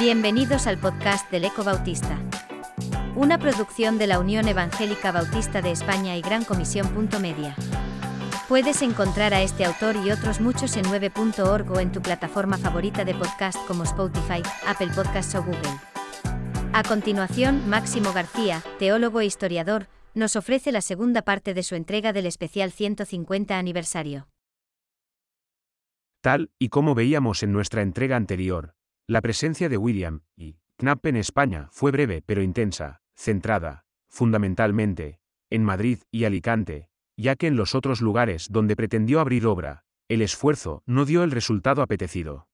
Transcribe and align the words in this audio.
Bienvenidos 0.00 0.68
al 0.68 0.78
podcast 0.78 1.28
del 1.32 1.44
Eco 1.44 1.64
Bautista. 1.64 2.16
Una 3.16 3.36
producción 3.36 3.98
de 3.98 4.06
la 4.06 4.20
Unión 4.20 4.46
Evangélica 4.46 5.10
Bautista 5.10 5.60
de 5.60 5.72
España 5.72 6.16
y 6.16 6.20
Gran 6.20 6.44
Comisión. 6.44 6.86
Media. 7.20 7.56
Puedes 8.48 8.82
encontrar 8.82 9.34
a 9.34 9.42
este 9.42 9.64
autor 9.64 9.96
y 9.96 10.12
otros 10.12 10.40
muchos 10.40 10.76
en 10.76 10.84
9.org 10.84 11.72
o 11.72 11.80
en 11.80 11.90
tu 11.90 12.00
plataforma 12.00 12.58
favorita 12.58 13.04
de 13.04 13.14
podcast 13.14 13.58
como 13.66 13.82
Spotify, 13.82 14.40
Apple 14.68 14.90
Podcasts 14.94 15.34
o 15.34 15.42
Google. 15.42 15.80
A 16.72 16.84
continuación, 16.84 17.68
Máximo 17.68 18.12
García, 18.12 18.62
teólogo 18.78 19.20
e 19.20 19.26
historiador, 19.26 19.88
nos 20.14 20.36
ofrece 20.36 20.70
la 20.70 20.80
segunda 20.80 21.22
parte 21.22 21.54
de 21.54 21.64
su 21.64 21.74
entrega 21.74 22.12
del 22.12 22.26
especial 22.26 22.70
150 22.70 23.58
aniversario. 23.58 24.28
Tal 26.20 26.52
y 26.56 26.68
como 26.68 26.94
veíamos 26.94 27.42
en 27.42 27.52
nuestra 27.52 27.82
entrega 27.82 28.14
anterior, 28.14 28.77
la 29.08 29.22
presencia 29.22 29.70
de 29.70 29.78
William 29.78 30.20
y 30.36 30.58
Knapp 30.76 31.06
en 31.06 31.16
España 31.16 31.70
fue 31.72 31.90
breve 31.90 32.22
pero 32.24 32.42
intensa, 32.42 33.00
centrada, 33.14 33.86
fundamentalmente, 34.06 35.18
en 35.48 35.64
Madrid 35.64 36.00
y 36.10 36.24
Alicante, 36.24 36.90
ya 37.16 37.34
que 37.34 37.46
en 37.46 37.56
los 37.56 37.74
otros 37.74 38.02
lugares 38.02 38.48
donde 38.50 38.76
pretendió 38.76 39.20
abrir 39.20 39.46
obra, 39.46 39.84
el 40.08 40.20
esfuerzo 40.20 40.82
no 40.84 41.06
dio 41.06 41.22
el 41.22 41.30
resultado 41.30 41.80
apetecido. 41.80 42.48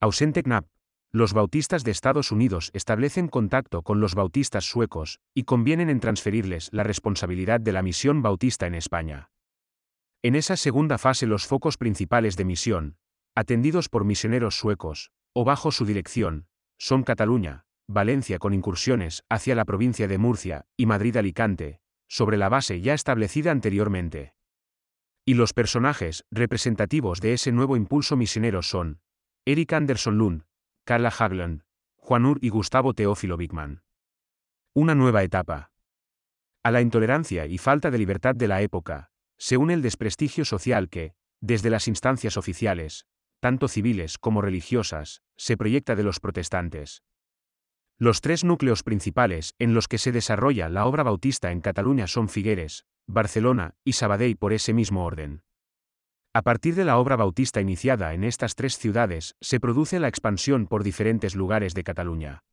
Ausente 0.00 0.42
Knapp, 0.42 0.66
los 1.12 1.34
bautistas 1.34 1.84
de 1.84 1.92
Estados 1.92 2.32
Unidos 2.32 2.70
establecen 2.72 3.28
contacto 3.28 3.82
con 3.82 4.00
los 4.00 4.16
bautistas 4.16 4.64
suecos 4.64 5.20
y 5.34 5.44
convienen 5.44 5.88
en 5.88 6.00
transferirles 6.00 6.68
la 6.72 6.82
responsabilidad 6.82 7.60
de 7.60 7.70
la 7.70 7.82
misión 7.82 8.22
bautista 8.22 8.66
en 8.66 8.74
España. 8.74 9.30
En 10.22 10.34
esa 10.34 10.56
segunda 10.56 10.98
fase 10.98 11.28
los 11.28 11.46
focos 11.46 11.76
principales 11.76 12.36
de 12.36 12.44
misión, 12.44 12.96
atendidos 13.36 13.88
por 13.88 14.04
misioneros 14.04 14.56
suecos, 14.56 15.12
o 15.32 15.44
bajo 15.44 15.70
su 15.70 15.84
dirección, 15.84 16.46
son 16.78 17.02
Cataluña, 17.02 17.64
Valencia 17.88 18.38
con 18.38 18.54
incursiones 18.54 19.24
hacia 19.28 19.54
la 19.54 19.64
provincia 19.64 20.08
de 20.08 20.18
Murcia 20.18 20.66
y 20.76 20.86
Madrid-Alicante, 20.86 21.80
sobre 22.08 22.36
la 22.36 22.48
base 22.48 22.80
ya 22.80 22.94
establecida 22.94 23.50
anteriormente. 23.50 24.34
Y 25.24 25.34
los 25.34 25.52
personajes 25.52 26.24
representativos 26.30 27.20
de 27.20 27.34
ese 27.34 27.52
nuevo 27.52 27.76
impulso 27.76 28.16
misionero 28.16 28.62
son 28.62 29.00
Eric 29.44 29.72
Anderson 29.72 30.18
Lund, 30.18 30.44
Carla 30.84 31.12
Hagland, 31.16 31.62
Juan 31.96 32.26
Ur 32.26 32.38
y 32.42 32.48
Gustavo 32.48 32.94
Teófilo 32.94 33.36
Bigman. 33.36 33.82
Una 34.74 34.94
nueva 34.94 35.22
etapa. 35.22 35.72
A 36.62 36.70
la 36.70 36.80
intolerancia 36.80 37.46
y 37.46 37.58
falta 37.58 37.90
de 37.90 37.98
libertad 37.98 38.34
de 38.34 38.48
la 38.48 38.62
época, 38.62 39.10
se 39.38 39.56
une 39.56 39.74
el 39.74 39.82
desprestigio 39.82 40.44
social 40.44 40.88
que, 40.88 41.14
desde 41.40 41.70
las 41.70 41.88
instancias 41.88 42.36
oficiales, 42.36 43.06
tanto 43.40 43.68
civiles 43.68 44.18
como 44.18 44.42
religiosas, 44.42 45.22
se 45.36 45.56
proyecta 45.56 45.96
de 45.96 46.02
los 46.02 46.20
protestantes. 46.20 47.02
Los 47.98 48.20
tres 48.20 48.44
núcleos 48.44 48.82
principales 48.82 49.54
en 49.58 49.74
los 49.74 49.88
que 49.88 49.98
se 49.98 50.12
desarrolla 50.12 50.68
la 50.68 50.86
obra 50.86 51.02
bautista 51.02 51.50
en 51.50 51.60
Cataluña 51.60 52.06
son 52.06 52.28
Figueres, 52.28 52.86
Barcelona 53.06 53.74
y 53.84 53.94
Sabadell 53.94 54.36
por 54.36 54.52
ese 54.52 54.72
mismo 54.72 55.04
orden. 55.04 55.42
A 56.32 56.42
partir 56.42 56.76
de 56.76 56.84
la 56.84 56.98
obra 56.98 57.16
bautista 57.16 57.60
iniciada 57.60 58.14
en 58.14 58.22
estas 58.22 58.54
tres 58.54 58.78
ciudades, 58.78 59.34
se 59.40 59.58
produce 59.58 59.98
la 59.98 60.08
expansión 60.08 60.66
por 60.66 60.84
diferentes 60.84 61.34
lugares 61.34 61.74
de 61.74 61.82
Cataluña. 61.82 62.44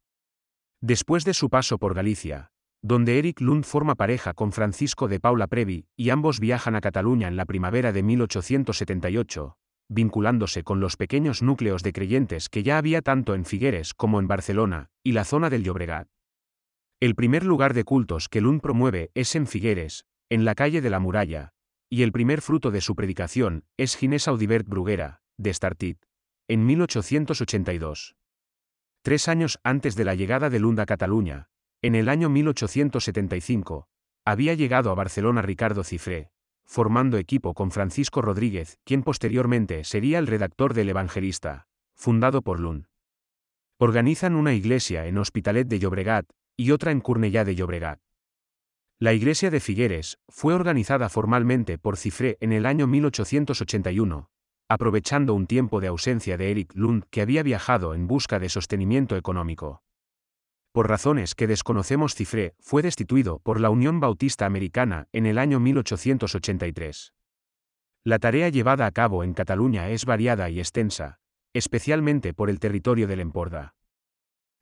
Después 0.82 1.26
de 1.26 1.34
su 1.34 1.50
paso 1.50 1.78
por 1.78 1.94
Galicia, 1.94 2.50
donde 2.82 3.20
Eric 3.20 3.42
Lund 3.42 3.66
forma 3.66 3.96
pareja 3.96 4.34
con 4.34 4.52
Francisco 4.52 5.08
de 5.08 5.20
Paula 5.20 5.48
Previ, 5.48 5.88
y 5.96 6.10
ambos 6.10 6.40
viajan 6.40 6.76
a 6.76 6.82
Cataluña 6.82 7.28
en 7.28 7.36
la 7.36 7.46
primavera 7.46 7.92
de 7.92 8.04
1878, 8.04 9.58
vinculándose 9.90 10.64
con 10.64 10.80
los 10.80 10.98
pequeños 10.98 11.42
núcleos 11.42 11.84
de 11.84 11.94
creyentes 11.94 12.50
que 12.50 12.64
ya 12.64 12.78
había 12.78 13.02
tanto 13.02 13.36
en 13.36 13.46
Figueres 13.46 13.94
como 13.94 14.20
en 14.20 14.28
Barcelona, 14.28 14.90
y 15.04 15.14
la 15.14 15.24
zona 15.24 15.50
del 15.50 15.64
Llobregat. 15.64 16.08
El 17.00 17.16
primer 17.16 17.46
lugar 17.46 17.74
de 17.74 17.84
cultos 17.84 18.28
que 18.28 18.42
Lund 18.42 18.62
promueve 18.62 19.12
es 19.14 19.36
en 19.36 19.48
Figueres, 19.48 20.06
en 20.30 20.46
la 20.46 20.56
calle 20.56 20.82
de 20.82 20.90
la 20.90 21.00
Muralla, 21.00 21.54
y 21.90 22.04
el 22.04 22.12
primer 22.12 22.42
fruto 22.42 22.72
de 22.72 22.82
su 22.82 22.96
predicación 22.96 23.66
es 23.78 23.96
Ginés 23.96 24.28
Audibert 24.28 24.68
Bruguera, 24.68 25.22
de 25.38 25.54
Startit, 25.54 26.04
en 26.48 26.66
1882. 26.66 28.16
Tres 29.04 29.28
años 29.28 29.60
antes 29.64 29.96
de 29.96 30.06
la 30.06 30.16
llegada 30.16 30.50
de 30.50 30.60
Lund 30.60 30.80
a 30.80 30.86
Cataluña, 30.86 31.50
en 31.82 31.96
el 31.96 32.10
año 32.10 32.30
1875, 32.30 33.88
había 34.26 34.54
llegado 34.56 34.92
a 34.92 34.96
Barcelona 34.96 35.42
Ricardo 35.42 35.84
Cifré, 35.84 36.32
formando 36.68 37.18
equipo 37.18 37.54
con 37.54 37.72
Francisco 37.72 38.22
Rodríguez, 38.22 38.78
quien 38.84 39.02
posteriormente 39.02 39.86
sería 39.86 40.20
el 40.20 40.28
redactor 40.28 40.74
del 40.74 40.90
Evangelista, 40.90 41.66
fundado 41.96 42.42
por 42.42 42.60
Lund. 42.60 42.88
Organizan 43.80 44.36
una 44.36 44.54
iglesia 44.54 45.08
en 45.08 45.18
Hospitalet 45.18 45.68
de 45.68 45.80
Llobregat 45.80 46.30
y 46.58 46.72
otra 46.72 46.92
en 46.92 47.02
Cornellà 47.02 47.46
de 47.46 47.56
Llobregat. 47.56 48.00
La 49.00 49.14
iglesia 49.14 49.50
de 49.50 49.62
Figueres 49.62 50.18
fue 50.28 50.54
organizada 50.54 51.08
formalmente 51.08 51.78
por 51.78 51.96
Cifré 51.96 52.38
en 52.42 52.52
el 52.52 52.66
año 52.66 52.86
1881, 52.86 54.30
aprovechando 54.68 55.34
un 55.36 55.48
tiempo 55.48 55.80
de 55.80 55.88
ausencia 55.88 56.36
de 56.36 56.52
Eric 56.52 56.74
Lund 56.76 57.06
que 57.10 57.22
había 57.22 57.44
viajado 57.44 57.94
en 57.94 58.08
busca 58.08 58.40
de 58.40 58.50
sostenimiento 58.50 59.16
económico 59.16 59.84
por 60.78 60.90
razones 60.90 61.34
que 61.34 61.48
desconocemos 61.48 62.14
Cifré, 62.14 62.54
fue 62.60 62.84
destituido 62.84 63.40
por 63.40 63.60
la 63.60 63.72
Unión 63.72 64.00
Bautista 64.00 64.46
Americana 64.46 65.08
en 65.12 65.26
el 65.26 65.40
año 65.40 65.60
1883. 65.60 67.16
La 68.04 68.20
tarea 68.20 68.50
llevada 68.50 68.86
a 68.86 68.92
cabo 68.92 69.24
en 69.24 69.34
Cataluña 69.34 69.90
es 69.90 70.06
variada 70.06 70.52
y 70.52 70.60
extensa, 70.60 71.18
especialmente 71.52 72.32
por 72.36 72.52
el 72.52 72.60
territorio 72.60 73.08
del 73.08 73.22
Emporda. 73.22 73.74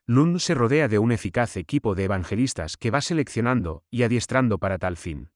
Lund 0.08 0.40
se 0.40 0.53
rodea 0.53 0.88
de 0.88 1.00
un 1.00 1.12
eficaz 1.12 1.58
equipo 1.58 1.96
de 1.96 2.06
evangelistas 2.06 2.78
que 2.78 2.92
va 2.92 3.02
seleccionando 3.02 3.84
y 3.92 4.03
adiestrando 4.03 4.58
para 4.58 4.78
tal 4.78 4.96
fin. 4.96 5.32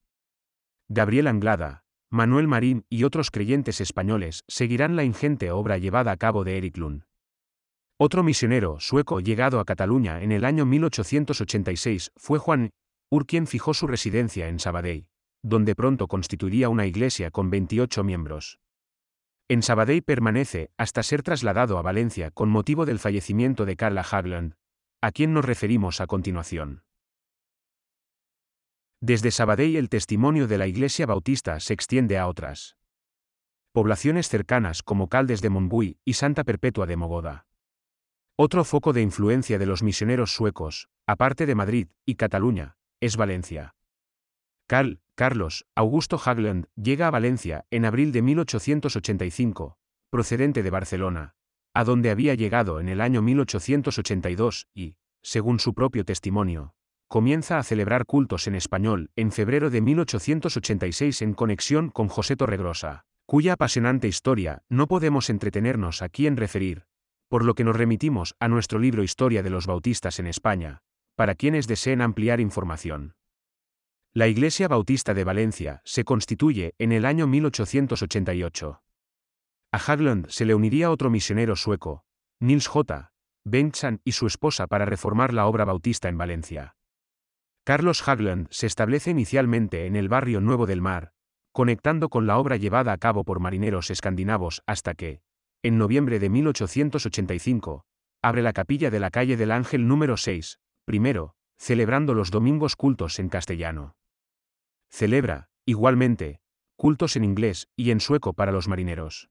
Gabriel 0.87 1.27
Anglada, 1.27 1.83
Manuel 2.09 2.47
Marín 2.47 2.85
y 2.87 3.03
otros 3.03 3.31
creyentes 3.31 3.81
españoles 3.81 4.45
seguirán 4.47 4.95
la 4.95 5.03
ingente 5.03 5.51
obra 5.51 5.77
llevada 5.77 6.13
a 6.13 6.17
cabo 6.17 6.45
de 6.45 6.57
Eric 6.57 6.77
Lund. 6.77 7.08
Otro 8.01 8.23
misionero 8.23 8.79
sueco 8.79 9.19
llegado 9.19 9.59
a 9.59 9.65
Cataluña 9.65 10.21
en 10.21 10.31
el 10.31 10.45
año 10.45 10.65
1886 10.65 12.13
fue 12.15 12.39
Juan 12.39 12.69
Ur 13.11 13.25
quien 13.25 13.45
fijó 13.45 13.73
su 13.73 13.87
residencia 13.87 14.47
en 14.47 14.59
Sabadell, 14.59 15.09
donde 15.43 15.75
pronto 15.75 16.07
constituiría 16.07 16.69
una 16.69 16.85
iglesia 16.85 17.29
con 17.29 17.49
28 17.49 18.05
miembros. 18.05 18.57
En 19.49 19.61
Sabadell 19.61 20.01
permanece 20.01 20.71
hasta 20.77 21.03
ser 21.03 21.23
trasladado 21.23 21.77
a 21.77 21.81
Valencia 21.81 22.31
con 22.31 22.47
motivo 22.47 22.85
del 22.85 22.99
fallecimiento 22.99 23.65
de 23.65 23.75
Carla 23.75 24.05
Hagland, 24.09 24.53
a 25.01 25.11
quien 25.11 25.33
nos 25.33 25.43
referimos 25.43 25.99
a 25.99 26.07
continuación. 26.07 26.83
Desde 29.01 29.31
Sabadell 29.31 29.75
el 29.75 29.89
testimonio 29.89 30.47
de 30.47 30.57
la 30.57 30.67
Iglesia 30.67 31.05
Bautista 31.05 31.59
se 31.59 31.73
extiende 31.73 32.17
a 32.17 32.29
otras 32.29 32.77
poblaciones 33.73 34.29
cercanas 34.29 34.83
como 34.83 35.09
Caldes 35.09 35.41
de 35.41 35.49
Montbui 35.49 35.99
y 36.05 36.13
Santa 36.13 36.45
Perpetua 36.45 36.85
de 36.85 36.95
Mogoda. 36.95 37.48
Otro 38.41 38.63
foco 38.63 38.93
de 38.93 39.01
influencia 39.01 39.59
de 39.59 39.65
los 39.65 39.83
misioneros 39.83 40.33
suecos, 40.33 40.87
aparte 41.05 41.45
de 41.45 41.55
Madrid 41.55 41.89
y 42.05 42.15
Cataluña, 42.15 42.77
es 43.01 43.17
Valencia. 43.17 43.75
Carl, 44.65 45.01
Carlos, 45.13 45.65
Augusto 45.75 46.17
Hagland, 46.23 46.67
llega 46.81 47.07
a 47.07 47.11
Valencia 47.11 47.65
en 47.69 47.83
abril 47.83 48.13
de 48.13 48.21
1885, 48.21 49.77
procedente 50.09 50.63
de 50.63 50.69
Barcelona, 50.69 51.35
a 51.73 51.83
donde 51.83 52.11
había 52.11 52.33
llegado 52.33 52.79
en 52.79 52.87
el 52.87 53.01
año 53.01 53.21
1882 53.21 54.69
y, 54.73 54.95
según 55.21 55.59
su 55.59 55.73
propio 55.73 56.05
testimonio, 56.05 56.75
comienza 57.09 57.57
a 57.57 57.63
celebrar 57.63 58.05
cultos 58.05 58.47
en 58.47 58.55
español 58.55 59.11
en 59.17 59.33
febrero 59.33 59.69
de 59.69 59.81
1886 59.81 61.23
en 61.23 61.33
conexión 61.33 61.89
con 61.89 62.07
José 62.07 62.37
Torregrosa, 62.37 63.03
cuya 63.25 63.51
apasionante 63.51 64.07
historia 64.07 64.63
no 64.69 64.87
podemos 64.87 65.29
entretenernos 65.29 66.01
aquí 66.01 66.25
en 66.25 66.37
referir, 66.37 66.85
por 67.29 67.45
lo 67.45 67.53
que 67.53 67.63
nos 67.63 67.75
remitimos 67.75 68.35
a 68.39 68.47
nuestro 68.47 68.79
libro 68.79 69.03
Historia 69.03 69.43
de 69.43 69.49
los 69.49 69.67
Bautistas 69.67 70.19
en 70.19 70.27
España, 70.27 70.81
para 71.15 71.35
quienes 71.35 71.67
deseen 71.67 72.01
ampliar 72.01 72.39
información. 72.41 73.13
La 74.13 74.27
Iglesia 74.27 74.67
Bautista 74.67 75.13
de 75.13 75.23
Valencia 75.23 75.81
se 75.85 76.03
constituye 76.03 76.73
en 76.79 76.91
el 76.91 77.05
año 77.05 77.27
1888. 77.27 78.81
A 79.71 79.77
Hagland 79.77 80.27
se 80.29 80.45
le 80.45 80.55
uniría 80.55 80.89
otro 80.89 81.11
misionero 81.11 81.55
sueco, 81.55 82.03
Nils 82.39 82.67
J. 82.67 83.11
Bengtsson 83.45 84.01
y 84.03 84.13
su 84.13 84.25
esposa 84.25 84.65
para 84.67 84.85
reformar 84.85 85.33
la 85.33 85.45
obra 85.45 85.63
bautista 85.63 86.09
en 86.09 86.17
Valencia. 86.17 86.75
Carlos 87.63 88.07
Hagland 88.07 88.47
se 88.49 88.65
establece 88.65 89.11
inicialmente 89.11 89.85
en 89.85 89.95
el 89.95 90.09
barrio 90.09 90.41
Nuevo 90.41 90.65
del 90.65 90.81
Mar, 90.81 91.13
conectando 91.51 92.09
con 92.09 92.25
la 92.25 92.39
obra 92.39 92.57
llevada 92.57 92.91
a 92.91 92.97
cabo 92.97 93.23
por 93.23 93.39
marineros 93.39 93.91
escandinavos 93.91 94.63
hasta 94.65 94.95
que, 94.95 95.21
en 95.61 95.77
noviembre 95.77 96.19
de 96.19 96.29
1885, 96.29 97.85
abre 98.21 98.41
la 98.41 98.53
capilla 98.53 98.89
de 98.89 98.99
la 98.99 99.11
calle 99.11 99.37
del 99.37 99.51
Ángel 99.51 99.87
número 99.87 100.15
6, 100.17 100.59
primero, 100.85 101.35
celebrando 101.57 102.13
los 102.13 102.31
domingos 102.31 102.75
cultos 102.75 103.19
en 103.19 103.29
castellano. 103.29 103.95
Celebra, 104.89 105.49
igualmente, 105.65 106.39
cultos 106.77 107.15
en 107.15 107.25
inglés 107.25 107.67
y 107.75 107.91
en 107.91 107.99
sueco 107.99 108.33
para 108.33 108.51
los 108.51 108.67
marineros. 108.67 109.29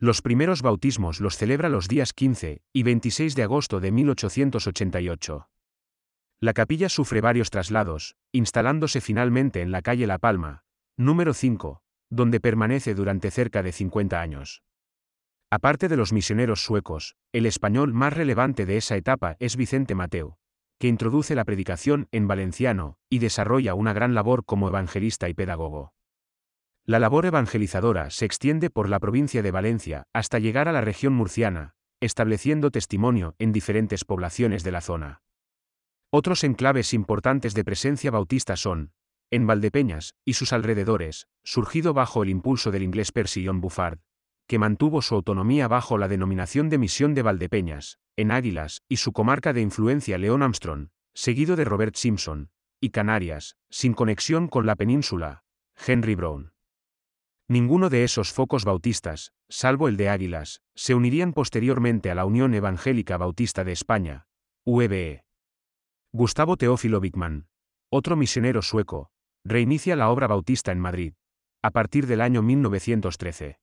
Los 0.00 0.22
primeros 0.22 0.62
bautismos 0.62 1.20
los 1.20 1.36
celebra 1.36 1.68
los 1.68 1.88
días 1.88 2.12
15 2.12 2.62
y 2.72 2.82
26 2.82 3.34
de 3.34 3.42
agosto 3.42 3.80
de 3.80 3.92
1888. 3.92 5.48
La 6.40 6.52
capilla 6.52 6.88
sufre 6.88 7.20
varios 7.20 7.50
traslados, 7.50 8.16
instalándose 8.30 9.00
finalmente 9.00 9.60
en 9.60 9.72
la 9.72 9.82
calle 9.82 10.06
La 10.06 10.18
Palma, 10.18 10.62
número 10.96 11.34
5, 11.34 11.82
donde 12.10 12.40
permanece 12.40 12.94
durante 12.94 13.30
cerca 13.30 13.62
de 13.62 13.72
50 13.72 14.20
años. 14.20 14.62
Aparte 15.50 15.88
de 15.88 15.96
los 15.96 16.12
misioneros 16.12 16.62
suecos, 16.62 17.16
el 17.32 17.46
español 17.46 17.94
más 17.94 18.12
relevante 18.12 18.66
de 18.66 18.76
esa 18.76 18.96
etapa 18.96 19.36
es 19.40 19.56
Vicente 19.56 19.94
Mateo, 19.94 20.38
que 20.78 20.88
introduce 20.88 21.34
la 21.34 21.46
predicación 21.46 22.06
en 22.12 22.28
valenciano 22.28 22.98
y 23.08 23.18
desarrolla 23.18 23.74
una 23.74 23.94
gran 23.94 24.14
labor 24.14 24.44
como 24.44 24.68
evangelista 24.68 25.28
y 25.30 25.34
pedagogo. 25.34 25.94
La 26.84 26.98
labor 26.98 27.24
evangelizadora 27.24 28.10
se 28.10 28.26
extiende 28.26 28.68
por 28.68 28.90
la 28.90 29.00
provincia 29.00 29.42
de 29.42 29.50
Valencia 29.50 30.04
hasta 30.12 30.38
llegar 30.38 30.68
a 30.68 30.72
la 30.72 30.82
región 30.82 31.14
murciana, 31.14 31.74
estableciendo 32.00 32.70
testimonio 32.70 33.34
en 33.38 33.52
diferentes 33.52 34.04
poblaciones 34.04 34.64
de 34.64 34.72
la 34.72 34.82
zona. 34.82 35.22
Otros 36.10 36.44
enclaves 36.44 36.92
importantes 36.92 37.54
de 37.54 37.64
presencia 37.64 38.10
bautista 38.10 38.56
son, 38.56 38.92
en 39.30 39.46
Valdepeñas 39.46 40.14
y 40.26 40.34
sus 40.34 40.52
alrededores, 40.52 41.26
surgido 41.42 41.94
bajo 41.94 42.22
el 42.22 42.28
impulso 42.28 42.70
del 42.70 42.82
inglés 42.82 43.12
John 43.44 43.60
Buffard, 43.60 43.98
que 44.48 44.58
mantuvo 44.58 45.02
su 45.02 45.14
autonomía 45.14 45.68
bajo 45.68 45.98
la 45.98 46.08
denominación 46.08 46.70
de 46.70 46.78
Misión 46.78 47.14
de 47.14 47.22
Valdepeñas, 47.22 47.98
en 48.16 48.30
Águilas, 48.30 48.82
y 48.88 48.96
su 48.96 49.12
comarca 49.12 49.52
de 49.52 49.60
influencia 49.60 50.16
León 50.16 50.42
Armstrong, 50.42 50.88
seguido 51.14 51.54
de 51.54 51.66
Robert 51.66 51.94
Simpson, 51.96 52.50
y 52.80 52.90
Canarias, 52.90 53.56
sin 53.68 53.92
conexión 53.92 54.48
con 54.48 54.64
la 54.64 54.74
península, 54.74 55.44
Henry 55.86 56.14
Brown. 56.14 56.52
Ninguno 57.46 57.90
de 57.90 58.04
esos 58.04 58.32
focos 58.32 58.64
bautistas, 58.64 59.32
salvo 59.50 59.86
el 59.86 59.98
de 59.98 60.08
Águilas, 60.08 60.62
se 60.74 60.94
unirían 60.94 61.34
posteriormente 61.34 62.10
a 62.10 62.14
la 62.14 62.24
Unión 62.24 62.54
Evangélica 62.54 63.18
Bautista 63.18 63.64
de 63.64 63.72
España, 63.72 64.26
UEBE. 64.64 65.24
Gustavo 66.12 66.56
Teófilo 66.56 67.00
Bickman, 67.00 67.48
otro 67.90 68.16
misionero 68.16 68.62
sueco, 68.62 69.10
reinicia 69.44 69.94
la 69.94 70.08
obra 70.08 70.26
bautista 70.26 70.72
en 70.72 70.80
Madrid, 70.80 71.14
a 71.62 71.70
partir 71.70 72.06
del 72.06 72.22
año 72.22 72.42
1913. 72.42 73.58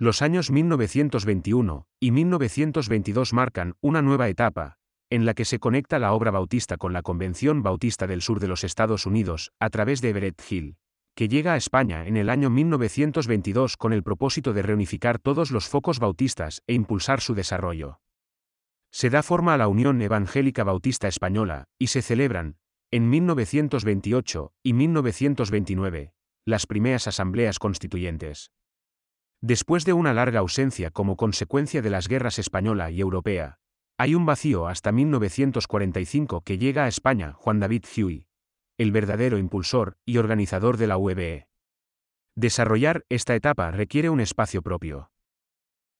Los 0.00 0.22
años 0.22 0.50
1921 0.50 1.86
y 2.00 2.10
1922 2.10 3.34
marcan 3.34 3.74
una 3.82 4.00
nueva 4.00 4.30
etapa, 4.30 4.78
en 5.10 5.26
la 5.26 5.34
que 5.34 5.44
se 5.44 5.58
conecta 5.58 5.98
la 5.98 6.14
obra 6.14 6.30
bautista 6.30 6.78
con 6.78 6.94
la 6.94 7.02
Convención 7.02 7.62
Bautista 7.62 8.06
del 8.06 8.22
Sur 8.22 8.40
de 8.40 8.48
los 8.48 8.64
Estados 8.64 9.04
Unidos, 9.04 9.52
a 9.60 9.68
través 9.68 10.00
de 10.00 10.08
Everett 10.08 10.40
Hill, 10.50 10.78
que 11.14 11.28
llega 11.28 11.52
a 11.52 11.58
España 11.58 12.06
en 12.06 12.16
el 12.16 12.30
año 12.30 12.48
1922 12.48 13.76
con 13.76 13.92
el 13.92 14.02
propósito 14.02 14.54
de 14.54 14.62
reunificar 14.62 15.18
todos 15.18 15.50
los 15.50 15.68
focos 15.68 15.98
bautistas 15.98 16.62
e 16.66 16.72
impulsar 16.72 17.20
su 17.20 17.34
desarrollo. 17.34 18.00
Se 18.90 19.10
da 19.10 19.22
forma 19.22 19.52
a 19.52 19.58
la 19.58 19.68
Unión 19.68 20.00
Evangélica 20.00 20.64
Bautista 20.64 21.08
Española, 21.08 21.66
y 21.78 21.88
se 21.88 22.00
celebran, 22.00 22.56
en 22.90 23.10
1928 23.10 24.54
y 24.62 24.72
1929, 24.72 26.14
las 26.46 26.66
primeras 26.66 27.06
asambleas 27.06 27.58
constituyentes. 27.58 28.50
Después 29.42 29.86
de 29.86 29.94
una 29.94 30.12
larga 30.12 30.40
ausencia 30.40 30.90
como 30.90 31.16
consecuencia 31.16 31.80
de 31.80 31.88
las 31.88 32.08
guerras 32.08 32.38
española 32.38 32.90
y 32.90 33.00
europea, 33.00 33.58
hay 33.96 34.14
un 34.14 34.26
vacío 34.26 34.66
hasta 34.66 34.92
1945 34.92 36.42
que 36.42 36.58
llega 36.58 36.84
a 36.84 36.88
España 36.88 37.32
Juan 37.32 37.58
David 37.58 37.84
Huey, 37.96 38.26
el 38.78 38.92
verdadero 38.92 39.38
impulsor 39.38 39.96
y 40.04 40.18
organizador 40.18 40.76
de 40.76 40.86
la 40.86 40.98
UEBE. 40.98 41.46
Desarrollar 42.36 43.04
esta 43.08 43.34
etapa 43.34 43.70
requiere 43.70 44.10
un 44.10 44.20
espacio 44.20 44.62
propio. 44.62 45.09